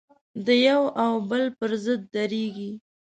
[0.45, 2.71] د یوه او بل پر ضد درېږي.